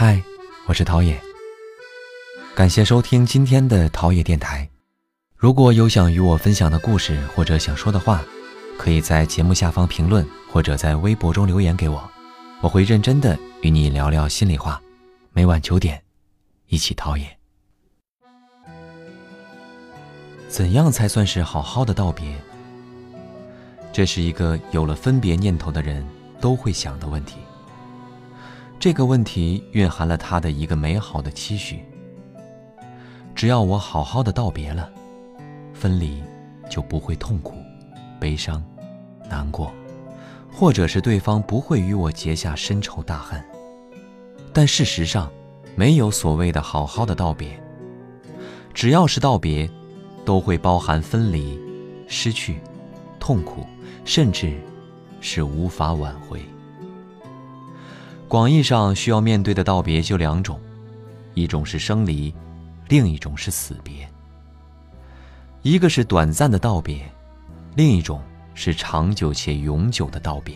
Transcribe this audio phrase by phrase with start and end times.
[0.00, 0.22] 嗨，
[0.66, 1.20] 我是陶冶。
[2.54, 4.70] 感谢收听今天的陶冶电台。
[5.34, 8.22] 如果有想与我分享的故事或者想说的话，
[8.78, 12.08] 可以在节目下方评论，或者在微博中留言给我，
[12.60, 14.80] 我会认真的与你聊聊心里话。
[15.32, 16.00] 每晚九点，
[16.68, 17.26] 一起陶冶。
[20.48, 22.40] 怎样才算是好好的道别？
[23.92, 26.06] 这是一个有了分别念头的人
[26.40, 27.34] 都会想的问题。
[28.80, 31.80] 这个问题蕴含了他的一个美好的期许：
[33.34, 34.88] 只要我好好的道别了，
[35.74, 36.22] 分离
[36.70, 37.54] 就不会痛苦、
[38.20, 38.62] 悲伤、
[39.28, 39.72] 难过，
[40.52, 43.42] 或者是对方不会与我结下深仇大恨。
[44.52, 45.28] 但事实上，
[45.74, 47.60] 没有所谓的好好的道别。
[48.72, 49.68] 只要是道别，
[50.24, 51.58] 都会包含分离、
[52.06, 52.60] 失去、
[53.18, 53.66] 痛苦，
[54.04, 54.56] 甚至
[55.20, 56.40] 是无法挽回。
[58.28, 60.60] 广义上需要面对的道别就两种，
[61.32, 62.34] 一种是生离，
[62.88, 64.06] 另一种是死别。
[65.62, 67.10] 一个是短暂的道别，
[67.74, 68.22] 另一种
[68.52, 70.54] 是长久且永久的道别。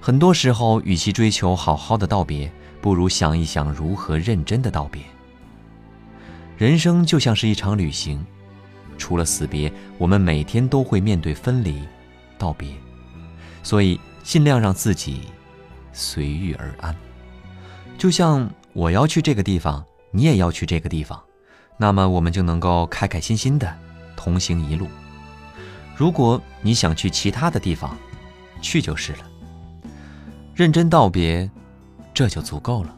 [0.00, 5.02] 很多时候，与其追求好好的道别，不如想一想如何认真的道别。
[6.56, 8.24] 人生就像是一场旅行，
[8.96, 11.82] 除了死别，我们每天都会面对分离、
[12.38, 12.70] 道别，
[13.62, 15.20] 所以尽量让自己。
[15.92, 16.94] 随遇而安，
[17.98, 21.22] 就像我要去这个地方，你也要去这个地方，
[21.76, 23.72] 那么我们就能够开开心心的
[24.16, 24.88] 同行一路。
[25.96, 27.96] 如果你想去其他的地方，
[28.60, 29.18] 去就是了。
[30.54, 31.50] 认真道别，
[32.14, 32.94] 这就足够了。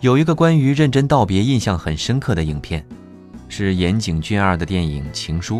[0.00, 2.86] 有一个关于认真道别印象很深刻的影片，
[3.48, 5.58] 是岩井俊二的电影《情书》。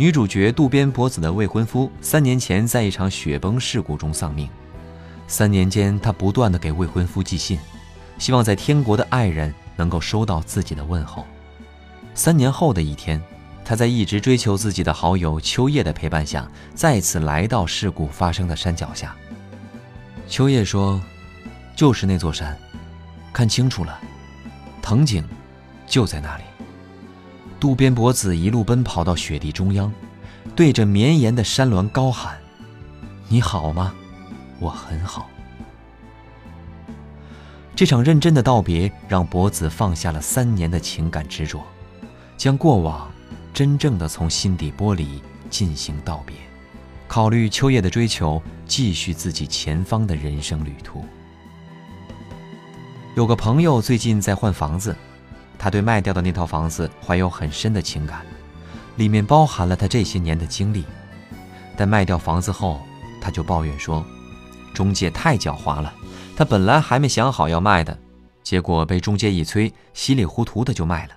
[0.00, 4.48] 女主角渡边博子的未婚夫三年前在一场雪崩事故中丧命。
[5.28, 7.58] 三年间，她不断的给未婚夫寄信，
[8.16, 11.26] 希望在天国的爱人能够收到自己的问候。
[12.14, 13.22] 三年后的一天，
[13.62, 19.14] 她在一直追求自己的好友秋叶的陪伴下，再次来到事故发生的山脚下。
[20.26, 20.98] 秋叶说
[21.76, 22.58] ：“就是那座山，
[23.34, 24.00] 看清楚了，
[24.80, 25.22] 藤井
[25.86, 26.44] 就在那里。”
[27.60, 29.92] 渡边博子一路奔跑到雪地中央，
[30.56, 32.38] 对着绵延的山峦高喊
[33.28, 33.92] ：“你好吗？
[34.58, 35.28] 我很好。”
[37.76, 41.62] 这场认真的道别让博子放下了三年的情感执着，
[42.38, 43.10] 将过往
[43.52, 46.34] 真正的从心底剥离，进行道别，
[47.06, 51.04] 考虑秋叶的追求，继续自己前方的人生旅途。
[53.14, 54.96] 有个朋友最近在换房子。
[55.62, 58.24] 他对卖掉的那套房子怀有很深的情感，
[58.96, 60.86] 里面包含了他这些年的经历。
[61.76, 62.80] 但卖掉房子后，
[63.20, 64.02] 他就抱怨说
[64.72, 65.92] ：“中介太狡猾了，
[66.34, 67.98] 他本来还没想好要卖的，
[68.42, 71.12] 结果被中介一催，稀里糊涂的就卖了，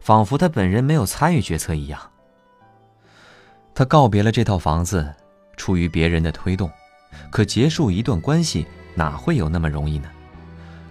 [0.00, 2.00] 仿佛他本人没有参与决策一样。”
[3.74, 5.12] 他告别了这套房子，
[5.58, 6.70] 出于别人的推动，
[7.30, 10.08] 可结束一段关系哪会有那么容易呢？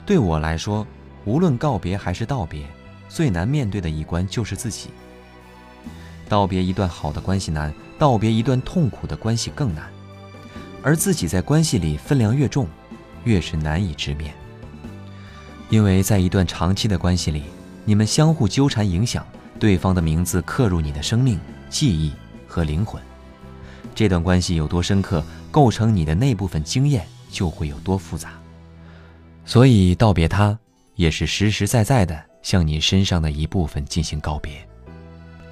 [0.05, 0.85] 对我来说，
[1.25, 2.63] 无论告别还是道别。
[3.13, 4.89] 最难面对的一关就是自己。
[6.27, 9.87] 道别一段好的关系难，道别一段痛苦的关系更难。
[10.81, 12.67] 而自己在关系里分量越重，
[13.23, 14.33] 越是难以直面。
[15.69, 17.43] 因为在一段长期的关系里，
[17.85, 19.23] 你们相互纠缠，影响
[19.59, 22.11] 对方的名字刻入你的生命、记忆
[22.47, 22.99] 和灵魂。
[23.93, 28.31] 这段关系有多深刻，构成你的那部分经验就会有多复杂。
[29.45, 30.57] 所以道别他，
[30.95, 32.32] 也是实实在在的。
[32.43, 34.53] 向你身上的一部分进行告别，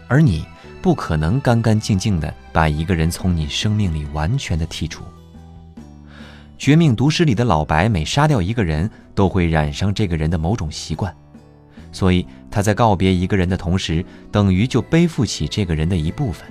[0.07, 0.45] 而你
[0.81, 5.03] 不可能干干净净的把一个人从你生命里完全的剔除。
[6.57, 11.11] 《绝命毒师》里的老白每杀掉一个人都会染上这个人的某种习惯，
[11.91, 16.45] 所以他在告别一个人的同时，等于就背负起这个人的一部分。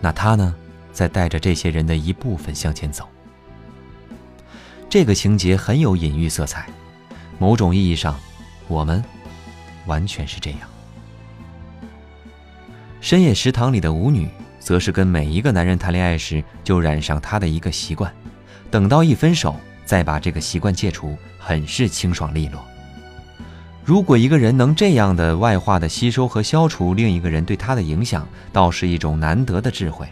[0.00, 0.54] 那他呢，
[0.90, 3.06] 在带着这些人的一部分向前走。
[4.88, 6.66] 这个情节很有隐喻色彩，
[7.38, 8.18] 某种意义上，
[8.68, 9.04] 我们。
[9.86, 10.60] 完全是这样。
[13.00, 14.28] 深夜食堂里的舞女，
[14.60, 18.12] 则是跟每一个男人谈恋爱时就染上他的一个习惯，
[18.70, 22.64] 等到一分手再把这个习惯戒除，很是清爽利落。
[23.84, 30.06] 如果一个人能这样的外化的吸收和消除另一个人对他的影响，倒是一种难得的智慧。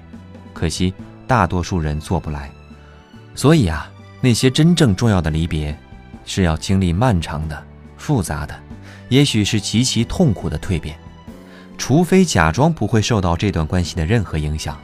[0.52, 0.92] 可惜
[1.28, 2.50] 大多数人做不来。
[3.36, 3.88] 所以啊，
[4.20, 5.78] 那些真正重要的离别，
[6.24, 7.64] 是要经历漫长的、
[7.96, 8.60] 复杂的。
[9.10, 10.98] 也许是极其痛苦的蜕变，
[11.76, 14.80] 除非假装不会受到这段关系的任何影响，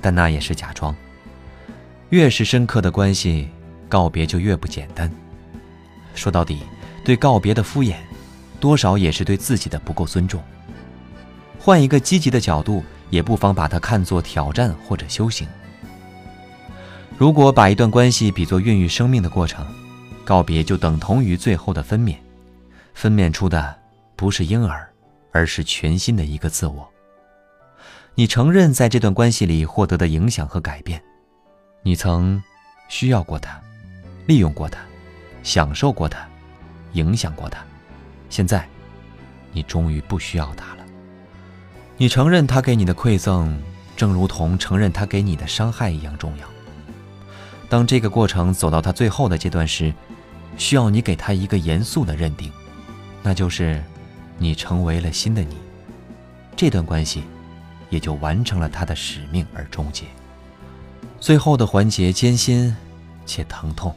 [0.00, 0.94] 但那也是假装。
[2.10, 3.48] 越是深刻的关系，
[3.88, 5.10] 告别就越不简单。
[6.14, 6.60] 说到底，
[7.02, 7.96] 对告别的敷衍，
[8.60, 10.42] 多少也是对自己的不够尊重。
[11.58, 15.48] 换一个积极的角度，也不妨把它看作挑战或者修行。
[17.16, 19.66] 如果把一段关系比作孕育生命的过程，
[20.24, 22.14] 告别就等同于最后的分娩，
[22.98, 23.78] 分娩出的
[24.16, 24.92] 不是婴儿，
[25.30, 26.90] 而是全新的一个自我。
[28.16, 31.00] 你承认在这段关系里获得的影响和改变，
[31.84, 32.42] 你曾
[32.88, 33.56] 需要过他，
[34.26, 34.80] 利用过他，
[35.44, 36.28] 享受过他，
[36.94, 37.64] 影响过他，
[38.30, 38.68] 现在
[39.52, 40.84] 你终于不需要他了。
[41.98, 43.62] 你承认他给你的馈赠，
[43.96, 46.48] 正如同承认他给你的伤害一样重要。
[47.68, 49.94] 当这个过程走到他最后的阶段时，
[50.56, 52.50] 需要你给他一个严肃的认定，
[53.28, 53.84] 那就是
[54.38, 55.54] 你成为了新的你，
[56.56, 57.24] 这段关系。
[57.90, 60.04] 也就完成了他的使命而终结。
[61.20, 62.74] 最后的环节艰辛
[63.24, 63.94] 且疼痛，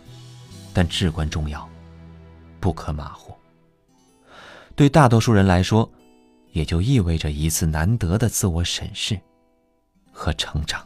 [0.73, 1.67] 但至关重要，
[2.59, 3.35] 不可马虎。
[4.75, 5.89] 对大多数人来说，
[6.51, 9.19] 也就意味着一次难得的自我审视
[10.11, 10.85] 和成长。